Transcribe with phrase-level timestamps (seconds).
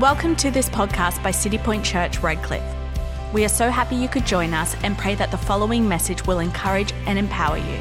[0.00, 2.64] Welcome to this podcast by City Point Church, Redcliffe.
[3.32, 6.40] We are so happy you could join us and pray that the following message will
[6.40, 7.78] encourage and empower you.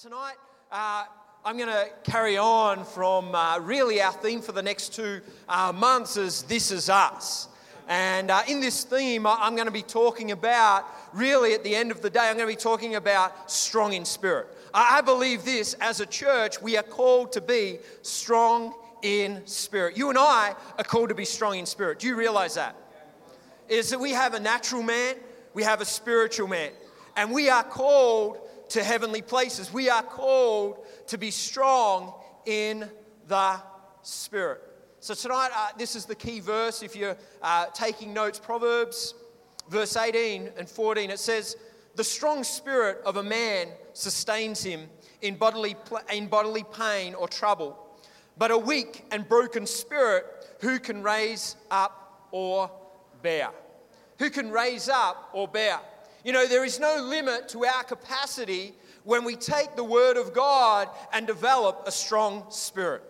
[0.00, 0.36] Tonight,
[0.70, 1.06] uh,
[1.44, 5.72] I'm going to carry on from uh, really our theme for the next two uh,
[5.74, 7.48] months is This Is Us.
[7.88, 11.90] And uh, in this theme, I'm going to be talking about, really at the end
[11.90, 14.46] of the day, I'm going to be talking about strong in spirit.
[14.74, 19.96] I believe this as a church, we are called to be strong in spirit.
[19.96, 22.00] You and I are called to be strong in spirit.
[22.00, 22.76] Do you realize that?
[23.68, 25.16] Is that we have a natural man,
[25.54, 26.70] we have a spiritual man,
[27.16, 28.38] and we are called
[28.70, 29.72] to heavenly places.
[29.72, 32.14] We are called to be strong
[32.46, 32.88] in
[33.26, 33.60] the
[34.02, 34.62] spirit.
[35.00, 36.82] So tonight, uh, this is the key verse.
[36.82, 39.14] If you're uh, taking notes, Proverbs,
[39.68, 41.56] verse 18 and 14, it says,
[41.98, 44.88] "The strong spirit of a man sustains him
[45.20, 45.74] in bodily
[46.12, 47.76] in bodily pain or trouble,
[48.36, 50.24] but a weak and broken spirit,
[50.60, 52.70] who can raise up or
[53.20, 53.50] bear?"
[54.20, 55.80] Who can raise up or bear?
[56.22, 60.32] You know, there is no limit to our capacity when we take the Word of
[60.32, 63.02] God and develop a strong spirit.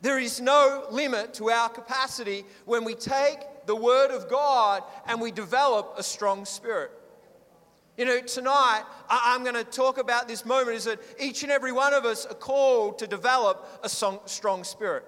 [0.00, 5.20] There is no limit to our capacity when we take the Word of God and
[5.20, 6.92] we develop a strong spirit.
[7.96, 11.52] You know, tonight I- I'm going to talk about this moment is that each and
[11.52, 15.04] every one of us are called to develop a strong spirit.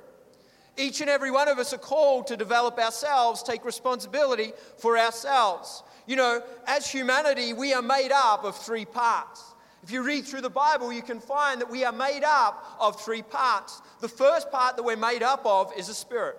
[0.77, 5.83] Each and every one of us are called to develop ourselves, take responsibility for ourselves.
[6.07, 9.45] You know, as humanity, we are made up of three parts.
[9.83, 13.01] If you read through the Bible, you can find that we are made up of
[13.01, 13.83] three parts.
[14.01, 16.39] The first part that we're made up of is a spirit.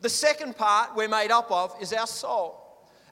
[0.00, 2.64] The second part we're made up of is our soul.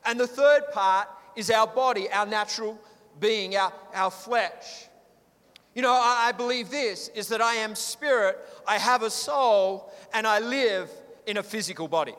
[0.04, 2.78] And the third part is our body, our natural
[3.20, 4.88] being, our, our flesh.
[5.74, 9.92] You know, I, I believe this is that I am spirit, I have a soul,
[10.12, 10.90] and I live
[11.26, 12.14] in a physical body.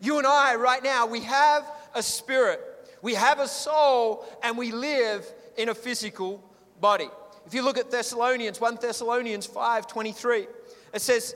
[0.00, 2.60] You and I, right now, we have a spirit,
[3.02, 6.42] we have a soul, and we live in a physical
[6.80, 7.08] body.
[7.46, 10.46] If you look at Thessalonians, 1 Thessalonians 5 23,
[10.94, 11.34] it says,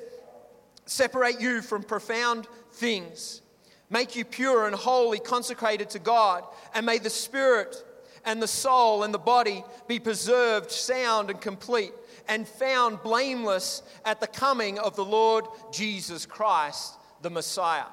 [0.86, 3.42] Separate you from profound things,
[3.90, 7.84] make you pure and holy, consecrated to God, and may the spirit
[8.24, 11.92] and the soul and the body be preserved sound and complete
[12.28, 17.86] and found blameless at the coming of the Lord Jesus Christ, the Messiah.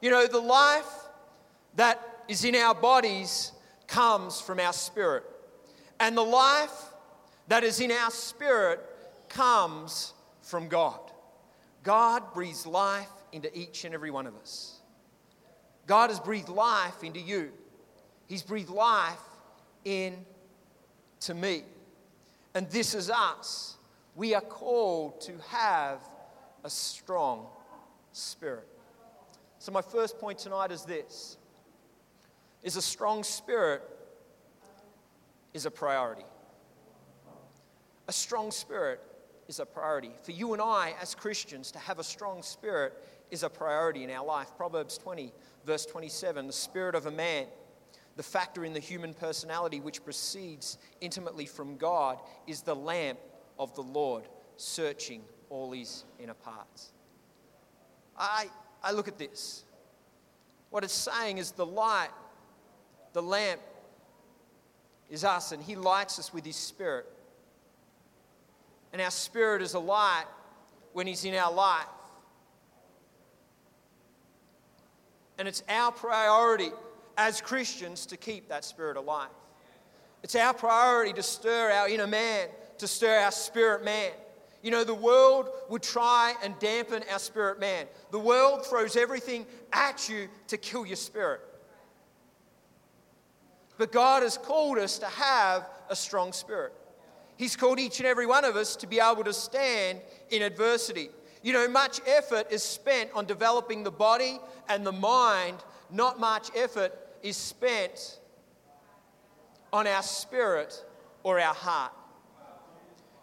[0.00, 0.90] You know, the life
[1.76, 3.52] that is in our bodies
[3.86, 5.24] comes from our spirit,
[5.98, 6.92] and the life
[7.48, 8.80] that is in our spirit
[9.28, 11.00] comes from God.
[11.82, 14.79] God breathes life into each and every one of us.
[15.90, 17.50] God has breathed life into you.
[18.28, 19.18] He's breathed life
[19.84, 21.64] into me.
[22.54, 23.76] And this is us.
[24.14, 25.98] We are called to have
[26.62, 27.48] a strong
[28.12, 28.68] spirit.
[29.58, 31.38] So my first point tonight is this
[32.62, 33.82] is a strong spirit
[35.54, 36.26] is a priority.
[38.06, 39.00] A strong spirit
[39.48, 40.12] is a priority.
[40.22, 42.94] For you and I, as Christians, to have a strong spirit
[43.30, 44.48] is a priority in our life.
[44.56, 45.32] Proverbs 20,
[45.64, 47.46] verse 27 the spirit of a man,
[48.16, 53.18] the factor in the human personality which proceeds intimately from God, is the lamp
[53.58, 54.24] of the Lord,
[54.56, 56.92] searching all his inner parts.
[58.16, 58.46] I,
[58.82, 59.64] I look at this.
[60.70, 62.10] What it's saying is the light,
[63.12, 63.60] the lamp,
[65.08, 67.06] is us, and he lights us with his spirit.
[68.92, 70.26] And our spirit is a light
[70.92, 71.86] when He's in our life.
[75.40, 76.68] And it's our priority
[77.16, 79.30] as Christians to keep that spirit alive.
[80.22, 84.10] It's our priority to stir our inner man, to stir our spirit man.
[84.62, 87.86] You know, the world would try and dampen our spirit man.
[88.10, 91.40] The world throws everything at you to kill your spirit.
[93.78, 96.74] But God has called us to have a strong spirit.
[97.38, 101.08] He's called each and every one of us to be able to stand in adversity.
[101.42, 104.38] You know, much effort is spent on developing the body
[104.68, 105.58] and the mind,
[105.90, 106.92] not much effort
[107.22, 108.18] is spent
[109.72, 110.84] on our spirit
[111.22, 111.92] or our heart.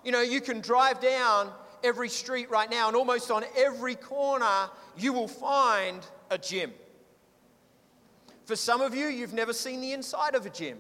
[0.04, 1.52] You know, you can drive down
[1.84, 6.00] every street right now, and almost on every corner, you will find
[6.32, 6.74] a gym.
[8.46, 10.80] For some of you, you've never seen the inside of a gym.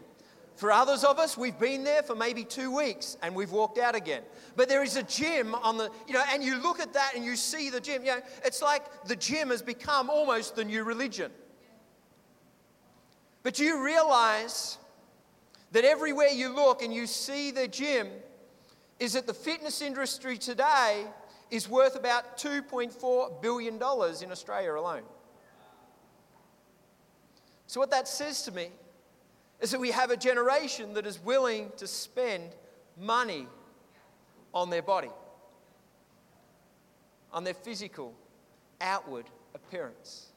[0.58, 3.96] For others of us, we've been there for maybe two weeks and we've walked out
[3.96, 4.24] again.
[4.56, 7.24] But there is a gym on the, you know, and you look at that and
[7.24, 8.04] you see the gym.
[8.04, 11.32] You know, it's like the gym has become almost the new religion.
[13.44, 14.80] But do you realize
[15.72, 18.08] that everywhere you look and you see the gym,
[19.00, 21.06] is that the fitness industry today
[21.52, 25.04] is worth about $2.4 billion in Australia alone.
[27.68, 28.70] So, what that says to me
[29.60, 32.56] is that we have a generation that is willing to spend
[33.00, 33.48] money
[34.54, 35.10] on their body,
[37.32, 38.14] on their physical,
[38.82, 39.26] outward
[39.56, 40.28] appearance.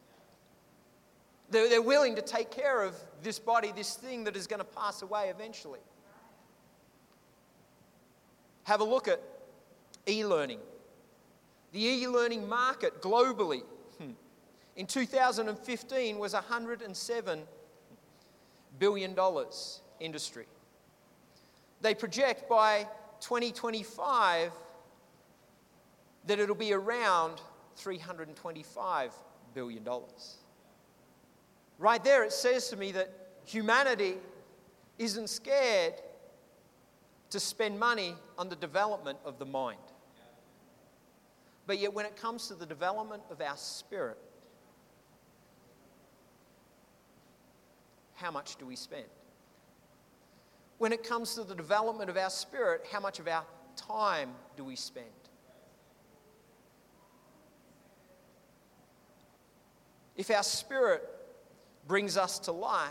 [1.51, 4.65] They're, they're willing to take care of this body, this thing that is going to
[4.65, 5.81] pass away eventually.
[8.65, 9.21] Have a look at
[10.09, 10.61] e learning.
[11.73, 13.63] The e learning market globally
[13.99, 14.11] hmm,
[14.77, 17.43] in 2015 was 107
[18.81, 20.47] billion dollars industry.
[21.81, 22.89] They project by
[23.21, 24.51] 2025
[26.27, 27.41] that it'll be around
[27.77, 29.13] 325
[29.55, 30.39] billion dollars.
[31.79, 33.11] Right there, it says to me that
[33.45, 34.15] humanity
[34.99, 35.95] isn't scared
[37.31, 39.79] to spend money on the development of the mind.
[41.67, 44.19] But yet, when it comes to the development of our spirit,
[48.21, 49.05] how much do we spend?
[50.79, 53.45] When it comes to the development of our spirit, how much of our
[53.77, 55.07] time do we spend?
[60.17, 61.03] If our spirit
[61.89, 62.91] brings us to life,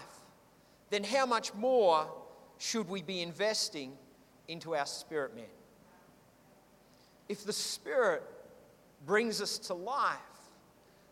[0.90, 2.08] then how much more
[2.58, 3.94] should we be investing
[4.48, 5.46] into our spirit man?
[7.28, 8.24] If the spirit
[9.06, 10.18] brings us to life,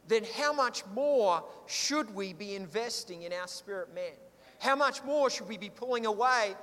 [0.07, 4.13] then how much more should we be investing in our spirit man?
[4.59, 6.55] How much more should we be pulling away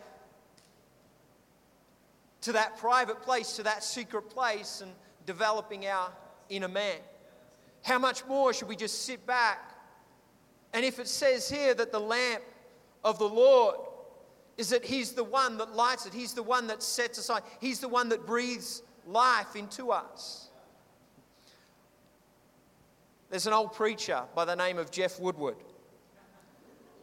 [2.43, 4.93] to that private place, to that secret place, and
[5.27, 6.11] developing our
[6.49, 6.99] inner man?
[7.83, 9.75] How much more should we just sit back
[10.75, 12.43] and if it says here that the lamp
[13.05, 13.77] of the Lord
[14.59, 17.79] is that He's the one that lights it, He's the one that sets aside, He's
[17.79, 20.49] the one that breathes life into us.
[23.35, 25.57] There's an old preacher by the name of Jeff Woodward.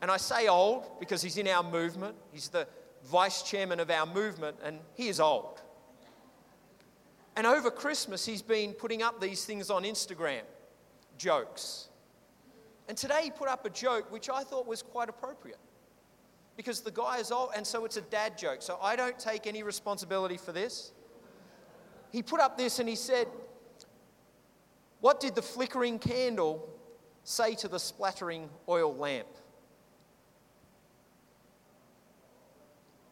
[0.01, 2.15] And I say old because he's in our movement.
[2.31, 2.69] He's the
[3.03, 5.61] vice chairman of our movement, and he is old.
[7.35, 10.43] And over Christmas, he's been putting up these things on Instagram
[11.17, 11.89] jokes.
[12.87, 15.59] And today he put up a joke which I thought was quite appropriate
[16.55, 18.61] because the guy is old, and so it's a dad joke.
[18.61, 20.93] So I don't take any responsibility for this.
[22.13, 23.27] He put up this and he said,
[25.01, 26.69] What did the flickering candle
[27.23, 29.27] say to the splattering oil lamp?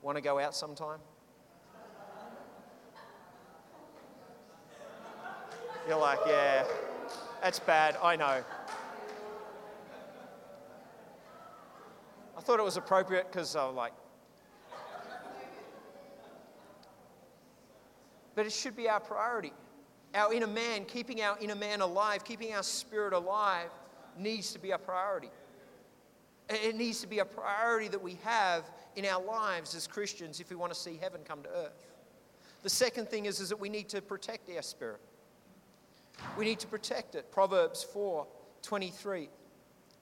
[0.01, 0.99] Want to go out sometime?
[5.87, 6.63] You're like, yeah,
[7.41, 8.43] that's bad, I know.
[12.37, 13.93] I thought it was appropriate because I was like,
[18.35, 19.51] but it should be our priority.
[20.13, 23.69] Our inner man, keeping our inner man alive, keeping our spirit alive,
[24.17, 25.29] needs to be a priority.
[26.49, 30.49] It needs to be a priority that we have in our lives as Christians if
[30.49, 31.85] we want to see heaven come to earth.
[32.63, 34.99] The second thing is, is that we need to protect our spirit.
[36.37, 37.31] We need to protect it.
[37.31, 38.25] Proverbs 4
[38.61, 39.29] 23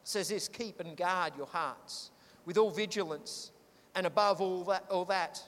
[0.04, 2.12] says this keep and guard your hearts
[2.46, 3.52] with all vigilance,
[3.94, 5.42] and above all that, all that,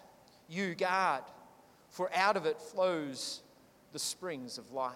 [0.50, 1.24] you guard,
[1.90, 3.42] for out of it flows
[3.92, 4.96] the springs of life.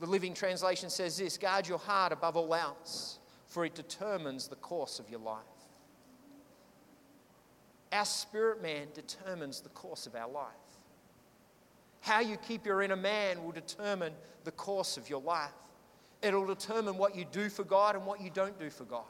[0.00, 4.56] The Living Translation says this guard your heart above all else, for it determines the
[4.56, 5.42] course of your life.
[7.92, 10.52] Our spirit man determines the course of our life.
[12.00, 14.12] How you keep your inner man will determine
[14.44, 15.50] the course of your life.
[16.22, 19.04] It'll determine what you do for God and what you don't do for God.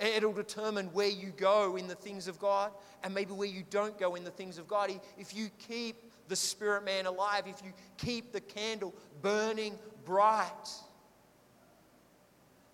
[0.00, 3.98] It'll determine where you go in the things of God and maybe where you don't
[3.98, 4.90] go in the things of God.
[5.16, 5.96] If you keep
[6.28, 10.70] the spirit man alive, if you keep the candle burning bright,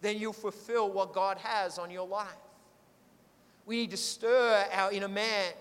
[0.00, 2.28] then you'll fulfill what God has on your life.
[3.66, 5.52] We need to stir our inner man.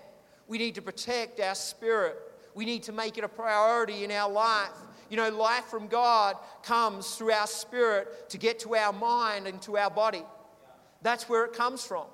[0.48, 2.16] We need to protect our spirit.
[2.54, 4.70] We need to make it a priority in our life.
[5.08, 9.60] You know, life from God comes through our spirit to get to our mind and
[9.62, 10.22] to our body.
[11.02, 12.06] That's where it comes from.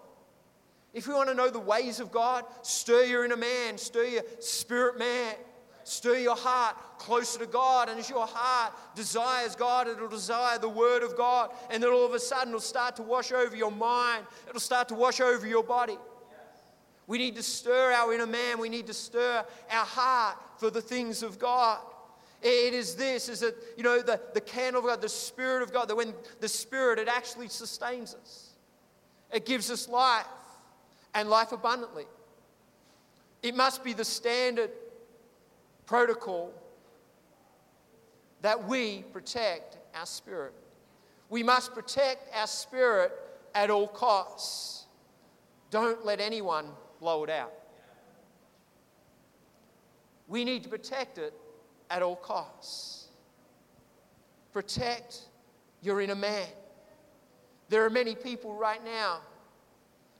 [0.92, 4.22] If we want to know the ways of God, stir your inner man, stir your
[4.40, 5.34] spirit man,
[5.86, 7.88] stir your heart closer to God.
[7.88, 11.50] And as your heart desires God, it'll desire the Word of God.
[11.70, 14.88] And then all of a sudden, it'll start to wash over your mind, it'll start
[14.88, 15.96] to wash over your body.
[17.06, 18.58] We need to stir our inner man.
[18.58, 21.78] We need to stir our heart for the things of God.
[22.42, 25.72] It is this, is that, you know, the, the candle of God, the Spirit of
[25.72, 28.50] God, that when the Spirit, it actually sustains us.
[29.32, 30.26] It gives us life
[31.14, 32.06] and life abundantly.
[33.42, 34.70] It must be the standard
[35.86, 36.52] protocol
[38.42, 40.52] that we protect our spirit.
[41.30, 43.12] We must protect our spirit
[43.54, 44.86] at all costs.
[45.70, 46.66] Don't let anyone
[47.00, 47.52] blow it out.
[50.28, 51.32] We need to protect it
[51.90, 53.08] at all costs.
[54.52, 55.22] Protect
[55.82, 56.46] your inner man.
[57.68, 59.20] There are many people right now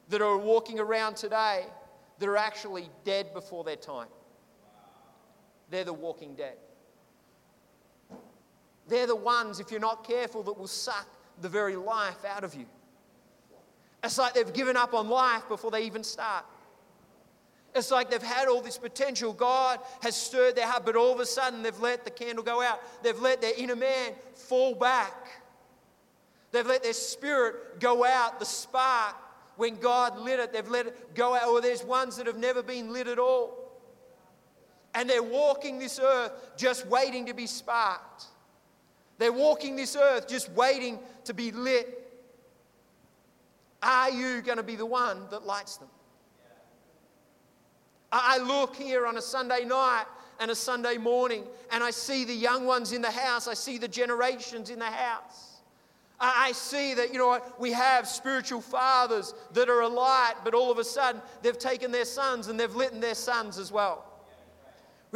[0.08, 1.64] that are walking around today
[2.18, 4.08] that are actually dead before their time.
[5.70, 6.56] They're the walking dead.
[8.88, 11.08] They're the ones, if you're not careful, that will suck
[11.40, 12.66] the very life out of you.
[14.04, 16.44] It's like they've given up on life before they even start.
[17.74, 19.32] It's like they've had all this potential.
[19.32, 22.62] God has stirred their heart, but all of a sudden they've let the candle go
[22.62, 22.80] out.
[23.02, 25.42] They've let their inner man fall back.
[26.52, 29.16] They've let their spirit go out, the spark.
[29.56, 31.48] When God lit it, they've let it go out.
[31.48, 33.65] Or there's ones that have never been lit at all.
[34.96, 38.24] And they're walking this earth just waiting to be sparked.
[39.18, 42.02] They're walking this earth just waiting to be lit.
[43.82, 45.88] Are you going to be the one that lights them?
[48.10, 50.06] I look here on a Sunday night
[50.40, 53.76] and a Sunday morning and I see the young ones in the house, I see
[53.76, 55.60] the generations in the house.
[56.18, 60.54] I see that, you know what, we have spiritual fathers that are a light, but
[60.54, 64.15] all of a sudden they've taken their sons and they've lit their sons as well.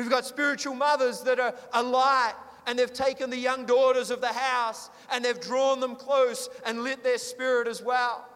[0.00, 2.32] We've got spiritual mothers that are a light
[2.66, 6.84] and they've taken the young daughters of the house and they've drawn them close and
[6.84, 8.26] lit their spirit as well.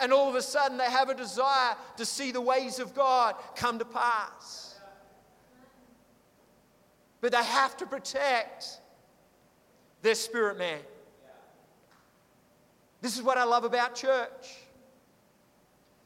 [0.00, 3.34] And all of a sudden they have a desire to see the ways of God
[3.54, 4.76] come to pass.
[7.20, 8.80] But they have to protect
[10.00, 10.80] their spirit man.
[13.02, 14.56] This is what I love about church.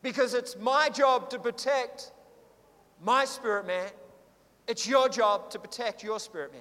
[0.02, 2.11] Because it's my job to protect
[3.00, 3.90] my spirit man,
[4.68, 6.60] it's your job to protect your spirit man.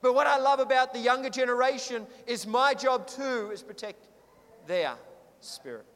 [0.00, 4.08] But what I love about the younger generation is my job too is protect
[4.66, 4.94] their
[5.40, 5.86] spirit.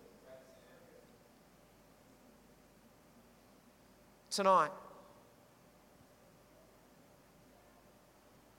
[4.30, 4.70] Tonight,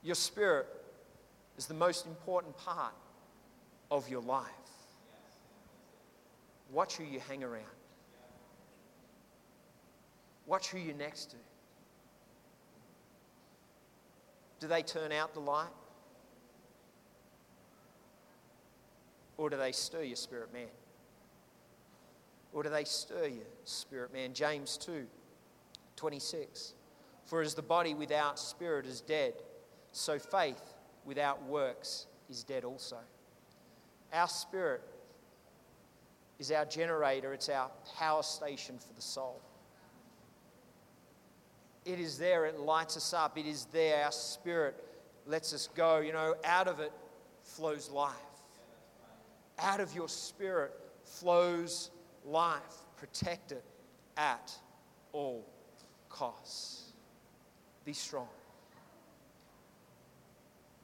[0.02, 0.66] your spirit
[1.56, 2.94] is the most important part
[3.90, 4.50] of your life.
[6.72, 7.64] Watch who you hang around.
[10.46, 11.36] Watch who you're next to.
[14.64, 15.68] Do they turn out the light?
[19.36, 20.68] Or do they stir your spirit man?
[22.54, 24.32] Or do they stir your spirit man?
[24.32, 25.04] James 2
[25.96, 26.72] 26.
[27.26, 29.34] For as the body without spirit is dead,
[29.92, 30.62] so faith
[31.04, 32.96] without works is dead also.
[34.14, 34.80] Our spirit
[36.38, 39.42] is our generator, it's our power station for the soul.
[41.84, 44.74] It is there, it lights us up, it is there, our spirit
[45.26, 45.98] lets us go.
[45.98, 46.92] You know, out of it
[47.42, 48.14] flows life.
[49.58, 50.72] Out of your spirit
[51.04, 51.90] flows
[52.24, 52.62] life.
[52.96, 53.64] Protect it
[54.16, 54.52] at
[55.12, 55.44] all
[56.08, 56.92] costs.
[57.84, 58.28] Be strong.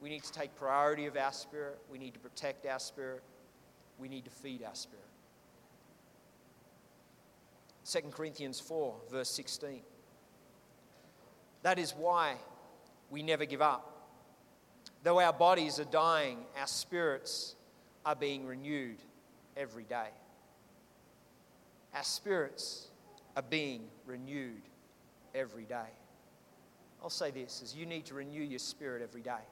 [0.01, 1.79] We need to take priority of our spirit.
[1.91, 3.21] We need to protect our spirit.
[3.99, 5.05] We need to feed our spirit.
[7.85, 9.81] 2 Corinthians 4, verse 16.
[11.63, 12.35] That is why
[13.09, 13.87] we never give up.
[15.03, 17.55] Though our bodies are dying, our spirits
[18.05, 18.97] are being renewed
[19.57, 20.09] every day.
[21.93, 22.87] Our spirits
[23.35, 24.61] are being renewed
[25.35, 25.89] every day.
[27.01, 29.43] I'll say this is you need to renew your spirit every day.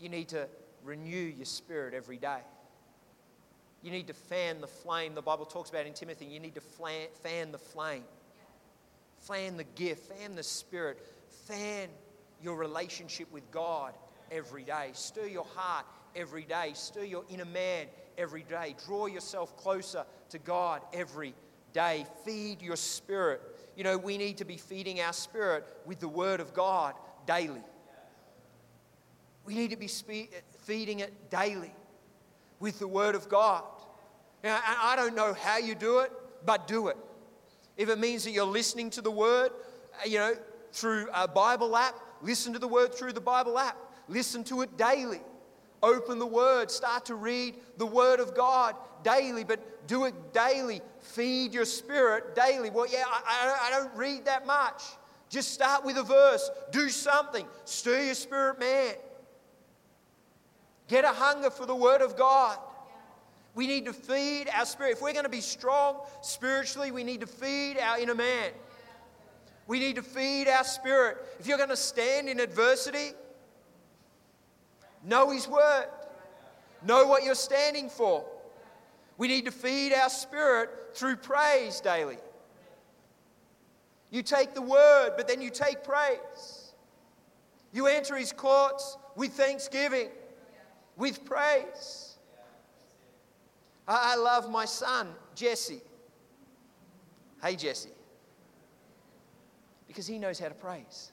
[0.00, 0.48] You need to
[0.82, 2.40] renew your spirit every day.
[3.82, 5.14] You need to fan the flame.
[5.14, 8.04] The Bible talks about in Timothy, you need to fan the flame.
[9.22, 10.98] Fan the gift, fan the spirit,
[11.46, 11.88] fan
[12.42, 13.94] your relationship with God
[14.30, 14.90] every day.
[14.94, 15.86] Stir your heart
[16.16, 16.72] every day.
[16.74, 17.86] Stir your inner man
[18.18, 18.74] every day.
[18.86, 21.34] Draw yourself closer to God every
[21.72, 22.06] day.
[22.24, 23.40] Feed your spirit.
[23.76, 26.94] You know, we need to be feeding our spirit with the Word of God
[27.26, 27.62] daily.
[29.44, 30.32] We need to be spe-
[30.64, 31.74] feeding it daily
[32.60, 33.64] with the Word of God.
[34.42, 36.12] And I don't know how you do it,
[36.44, 36.96] but do it.
[37.76, 39.50] If it means that you're listening to the Word,
[39.94, 40.34] uh, you know,
[40.72, 43.76] through a Bible app, listen to the Word through the Bible app.
[44.08, 45.20] Listen to it daily.
[45.82, 46.70] Open the Word.
[46.70, 50.80] Start to read the Word of God daily, but do it daily.
[51.00, 52.70] Feed your spirit daily.
[52.70, 54.82] Well, yeah, I, I don't read that much.
[55.28, 56.50] Just start with a verse.
[56.70, 57.46] Do something.
[57.64, 58.94] Stir your spirit, man.
[60.88, 62.58] Get a hunger for the Word of God.
[63.54, 64.92] We need to feed our spirit.
[64.92, 68.50] If we're going to be strong spiritually, we need to feed our inner man.
[69.66, 71.18] We need to feed our spirit.
[71.38, 73.12] If you're going to stand in adversity,
[75.04, 75.86] know His word,
[76.84, 78.24] know what you're standing for.
[79.18, 82.18] We need to feed our spirit through praise daily.
[84.10, 86.72] You take the word, but then you take praise.
[87.72, 90.08] You enter His courts with thanksgiving,
[90.96, 92.11] with praise.
[93.86, 95.80] I love my son, Jesse.
[97.42, 97.90] Hey, Jesse
[99.92, 101.12] because he knows how to praise.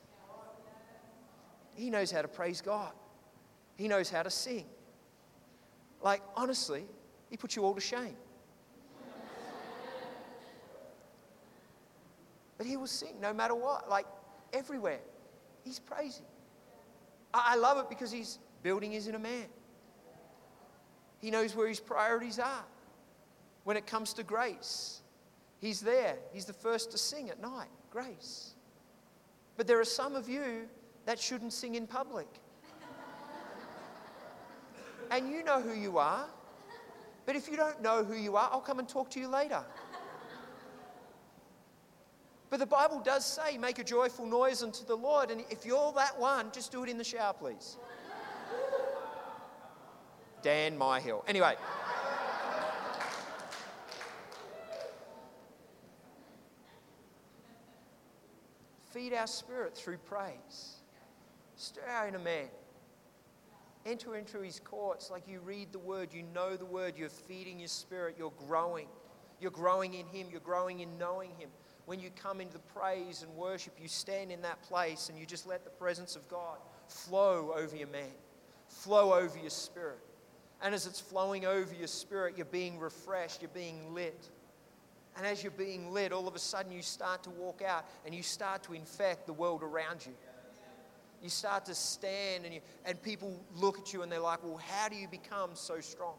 [1.76, 2.94] He knows how to praise God.
[3.76, 4.66] He knows how to sing.
[6.02, 6.86] Like, honestly,
[7.30, 8.16] he puts you all to shame.
[12.58, 14.06] but he will sing no matter what, like
[14.54, 15.02] everywhere.
[15.66, 16.26] He's praising.
[17.34, 19.48] I love it because he's building his inner man.
[21.20, 22.64] He knows where his priorities are.
[23.64, 25.02] When it comes to grace,
[25.60, 26.16] he's there.
[26.32, 27.68] He's the first to sing at night.
[27.92, 28.54] Grace.
[29.58, 30.68] But there are some of you
[31.06, 32.28] that shouldn't sing in public.
[35.12, 36.26] and you know who you are.
[37.26, 39.64] But if you don't know who you are, I'll come and talk to you later.
[42.50, 45.30] But the Bible does say, make a joyful noise unto the Lord.
[45.30, 47.78] And if you're that one, just do it in the shower, please.
[50.42, 51.24] Dan Myhill.
[51.28, 51.56] Anyway.
[58.92, 60.78] Feed our spirit through praise.
[61.56, 62.48] Stir our inner man.
[63.86, 67.60] Enter into his courts like you read the word, you know the word, you're feeding
[67.60, 68.88] your spirit, you're growing.
[69.40, 71.50] You're growing in him, you're growing in knowing him.
[71.86, 75.26] When you come into the praise and worship, you stand in that place and you
[75.26, 78.12] just let the presence of God flow over your man,
[78.68, 80.00] flow over your spirit.
[80.62, 84.30] And as it's flowing over your spirit, you're being refreshed, you're being lit.
[85.18, 88.14] And as you're being lit, all of a sudden you start to walk out and
[88.14, 90.14] you start to infect the world around you.
[91.22, 94.58] You start to stand and, you, and people look at you and they're like, well,
[94.58, 96.16] how do you become so strong?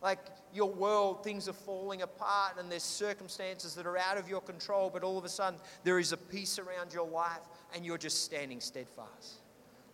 [0.00, 0.20] Like
[0.54, 4.90] your world, things are falling apart and there's circumstances that are out of your control,
[4.90, 7.40] but all of a sudden there is a peace around your life
[7.74, 9.40] and you're just standing steadfast.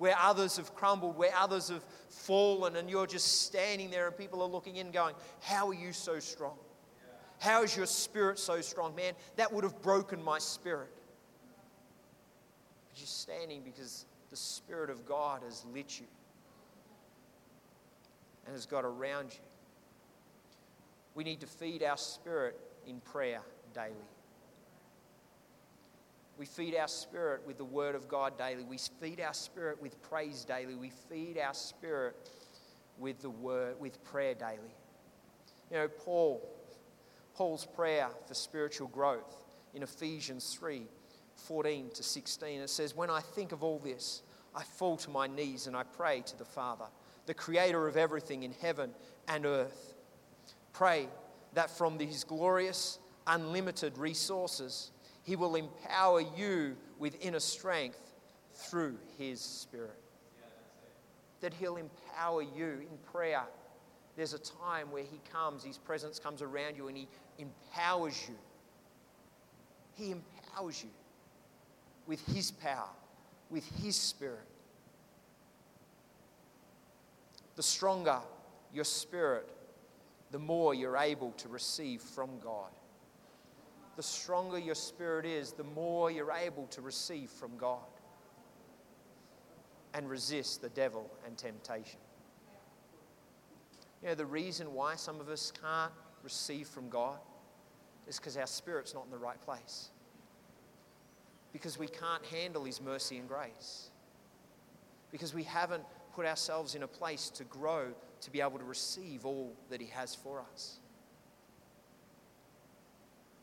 [0.04, 4.42] Where others have crumbled, where others have fallen, and you're just standing there and people
[4.42, 6.58] are looking in going, How are you so strong?
[7.38, 8.94] How is your spirit so strong?
[8.94, 10.90] Man, that would have broken my spirit.
[12.90, 16.06] But you're standing because the Spirit of God has lit you
[18.44, 19.40] and has got around you.
[21.14, 23.40] We need to feed our spirit in prayer
[23.72, 23.94] daily.
[26.38, 28.64] We feed our spirit with the Word of God daily.
[28.64, 30.74] We feed our spirit with praise daily.
[30.74, 32.16] We feed our spirit
[32.98, 34.74] with the Word, with prayer daily.
[35.70, 36.42] You know, Paul
[37.34, 39.44] Paul's prayer for spiritual growth
[39.74, 40.86] in Ephesians 3
[41.36, 42.60] 14 to 16.
[42.60, 44.22] It says, When I think of all this,
[44.54, 46.86] I fall to my knees and I pray to the Father,
[47.26, 48.90] the creator of everything in heaven
[49.26, 49.94] and earth.
[50.72, 51.08] Pray
[51.54, 54.92] that from his glorious, unlimited resources,
[55.24, 57.98] he will empower you with inner strength
[58.54, 59.98] through his Spirit.
[61.40, 63.42] That he'll empower you in prayer.
[64.16, 67.08] There's a time where he comes, his presence comes around you, and he
[67.38, 68.36] empowers you.
[69.94, 70.90] He empowers you
[72.06, 72.88] with His power,
[73.50, 74.46] with His Spirit.
[77.56, 78.18] The stronger
[78.72, 79.48] your spirit,
[80.32, 82.70] the more you're able to receive from God.
[83.96, 87.78] The stronger your spirit is, the more you're able to receive from God
[89.94, 92.00] and resist the devil and temptation.
[94.02, 97.18] You know, the reason why some of us can't receive from God
[98.06, 99.90] is because our spirit's not in the right place.
[101.52, 103.90] Because we can't handle His mercy and grace.
[105.12, 109.24] Because we haven't put ourselves in a place to grow to be able to receive
[109.24, 110.80] all that He has for us.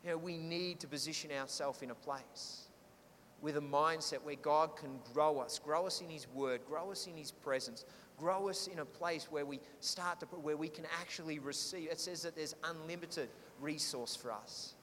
[0.04, 2.66] You know, we need to position ourselves in a place
[3.40, 7.06] with a mindset where God can grow us, grow us in His Word, grow us
[7.06, 7.84] in His presence,
[8.16, 11.88] grow us in a place where we start to where we can actually receive.
[11.90, 13.28] It says that there's unlimited
[13.60, 14.74] resource for us.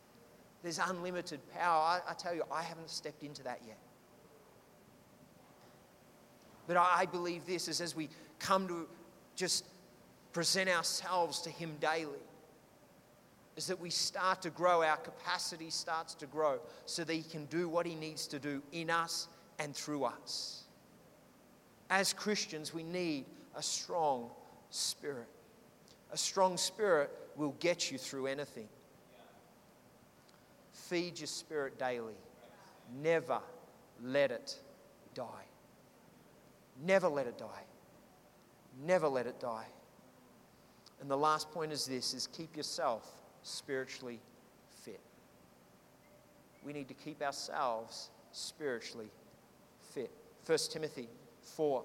[0.61, 1.81] There's unlimited power.
[1.81, 3.77] I, I tell you, I haven't stepped into that yet.
[6.67, 8.87] But I, I believe this is as we come to
[9.35, 9.65] just
[10.33, 12.19] present ourselves to Him daily,
[13.55, 17.45] is that we start to grow, our capacity starts to grow so that He can
[17.45, 19.27] do what He needs to do in us
[19.59, 20.63] and through us.
[21.89, 24.29] As Christians, we need a strong
[24.69, 25.27] spirit.
[26.11, 28.67] A strong spirit will get you through anything.
[30.71, 32.15] Feed your spirit daily
[33.01, 33.39] Never
[34.01, 34.57] let it
[35.13, 35.25] die.
[36.83, 37.65] Never let it die.
[38.85, 39.67] Never let it die.
[41.01, 44.19] And the last point is this is keep yourself spiritually
[44.83, 44.99] fit.
[46.63, 49.09] We need to keep ourselves spiritually
[49.93, 50.11] fit.
[50.45, 51.07] 1 Timothy
[51.41, 51.83] 4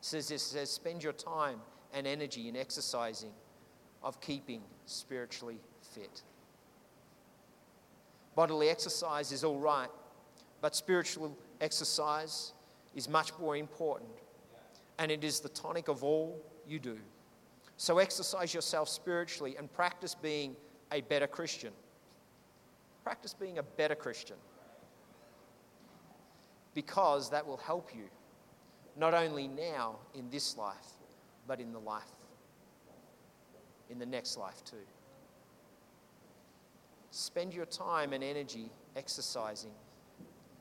[0.00, 1.60] says this says spend your time
[1.92, 3.32] and energy in exercising
[4.02, 5.58] of keeping spiritually
[5.94, 6.22] fit.
[8.34, 9.88] Bodily exercise is all right,
[10.60, 12.52] but spiritual exercise
[12.94, 14.10] is much more important.
[14.98, 16.98] And it is the tonic of all you do.
[17.76, 20.56] So exercise yourself spiritually and practice being
[20.92, 21.72] a better Christian.
[23.04, 24.36] Practice being a better Christian.
[26.74, 28.04] Because that will help you,
[28.96, 30.88] not only now in this life,
[31.46, 32.02] but in the life,
[33.90, 34.76] in the next life too.
[37.10, 39.70] Spend your time and energy exercising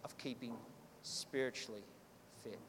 [0.04, 0.54] of keeping
[1.02, 1.84] spiritually
[2.44, 2.60] fit.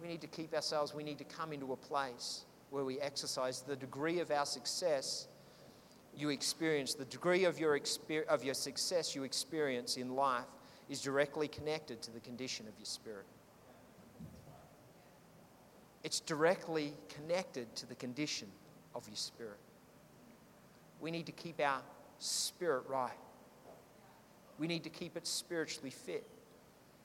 [0.00, 3.60] We need to keep ourselves, we need to come into a place where we exercise
[3.60, 5.28] the degree of our success
[6.16, 7.78] you experience, the degree of your,
[8.28, 10.44] of your success you experience in life
[10.90, 13.26] is directly connected to the condition of your spirit.
[16.02, 18.48] It's directly connected to the condition
[18.92, 19.60] of your spirit.
[21.00, 21.80] We need to keep our
[22.18, 23.12] spirit right.
[24.58, 26.26] We need to keep it spiritually fit.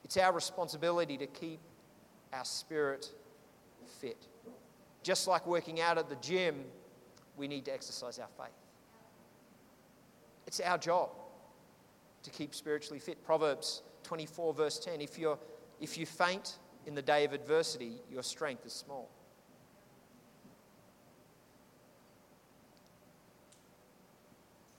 [0.03, 1.59] It's our responsibility to keep
[2.33, 3.11] our spirit
[4.01, 4.17] fit.
[5.03, 6.65] Just like working out at the gym,
[7.37, 8.53] we need to exercise our faith.
[10.45, 11.09] It's our job
[12.23, 13.23] to keep spiritually fit.
[13.23, 15.39] Proverbs 24, verse 10 if, you're,
[15.79, 19.09] if you faint in the day of adversity, your strength is small.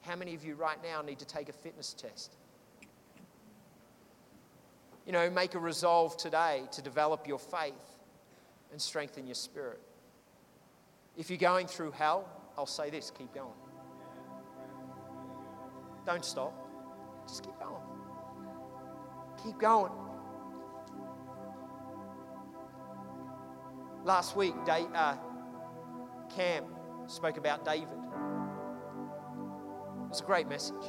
[0.02, 2.34] How many of you right now need to take a fitness test?
[5.06, 7.98] You know, make a resolve today to develop your faith
[8.72, 9.80] and strengthen your spirit.
[11.16, 13.48] If you're going through hell, I'll say this keep going.
[16.06, 16.54] Don't stop.
[17.26, 17.82] Just keep going.
[19.44, 19.92] Keep going.
[24.04, 25.16] Last week, uh,
[26.34, 26.64] Cam
[27.06, 27.88] spoke about David.
[30.04, 30.82] It was a great message.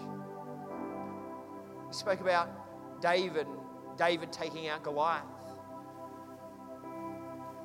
[1.87, 2.49] He spoke about
[3.01, 3.47] David,
[3.97, 5.25] David taking out Goliath.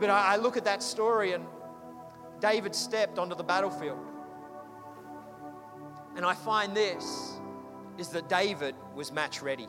[0.00, 1.46] But I, I look at that story and
[2.40, 3.98] David stepped onto the battlefield.
[6.16, 7.32] And I find this
[7.98, 9.68] is that David was match ready.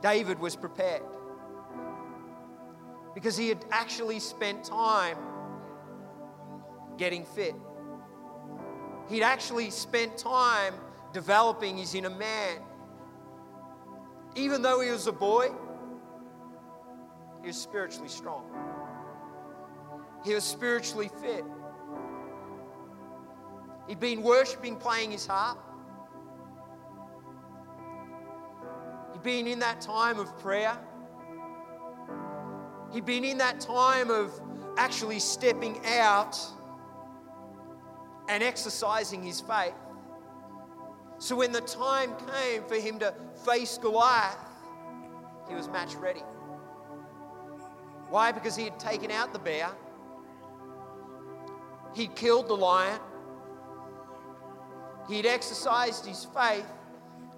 [0.00, 1.02] David was prepared
[3.14, 5.16] because he had actually spent time
[6.96, 7.54] getting fit.
[9.08, 10.74] He'd actually spent time
[11.12, 12.58] developing his inner man.
[14.34, 15.50] Even though he was a boy,
[17.42, 18.71] he was spiritually strong.
[20.24, 21.44] He was spiritually fit.
[23.88, 25.58] He'd been worshiping, playing his harp.
[29.12, 30.76] He'd been in that time of prayer.
[32.92, 34.32] He'd been in that time of
[34.76, 36.38] actually stepping out
[38.28, 39.74] and exercising his faith.
[41.18, 44.36] So when the time came for him to face Goliath,
[45.48, 46.22] he was match ready.
[48.08, 48.32] Why?
[48.32, 49.70] Because he had taken out the bear,
[51.94, 53.00] he'd killed the lion,
[55.08, 56.66] he'd exercised his faith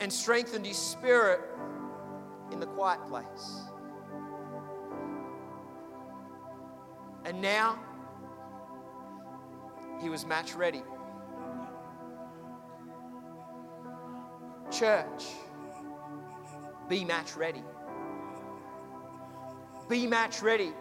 [0.00, 1.40] and strengthened his spirit
[2.50, 3.62] in the quiet place.
[7.24, 7.78] And now,
[10.00, 10.82] he was match ready.
[14.70, 15.24] Church,
[16.88, 17.62] be match ready.
[19.88, 20.72] Be match ready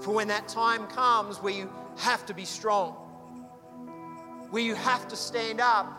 [0.00, 2.92] for when that time comes where you have to be strong,
[4.50, 5.96] where you have to stand up.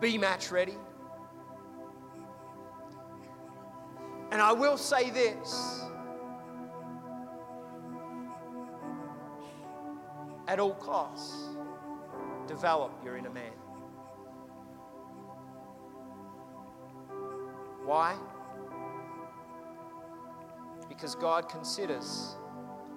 [0.00, 0.76] Be match ready.
[4.32, 5.82] And I will say this
[10.48, 11.50] at all costs,
[12.46, 13.52] develop your inner man.
[17.84, 18.16] Why?
[21.00, 22.36] Because God considers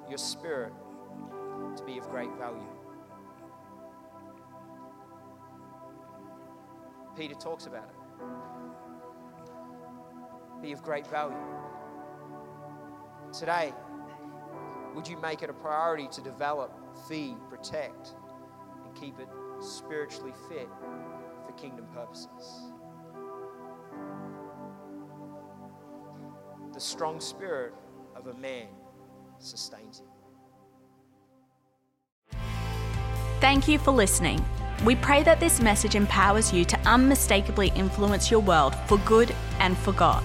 [0.09, 0.73] your spirit
[1.77, 2.67] to be of great value.
[7.15, 7.95] Peter talks about it.
[10.61, 11.37] Be of great value.
[13.31, 13.71] Today,
[14.93, 18.15] would you make it a priority to develop, feed, protect,
[18.83, 19.29] and keep it
[19.61, 20.67] spiritually fit
[21.45, 22.73] for kingdom purposes.
[26.73, 27.73] The strong spirit
[28.15, 28.67] of a man
[29.39, 30.07] sustains him.
[33.39, 34.43] Thank you for listening.
[34.85, 39.77] We pray that this message empowers you to unmistakably influence your world for good and
[39.77, 40.23] for God.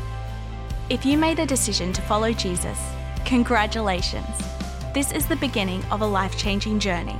[0.91, 2.79] If you made a decision to follow Jesus,
[3.25, 4.27] congratulations.
[4.95, 7.17] This is the beginning of a life changing journey.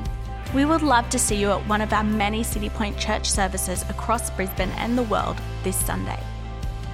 [0.55, 3.85] We would love to see you at one of our many City Point Church services
[3.91, 6.19] across Brisbane and the world this Sunday.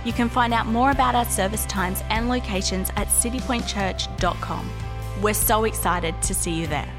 [0.05, 4.71] You can find out more about our service times and locations at citypointchurch.com.
[5.23, 6.93] We're so excited to see you there.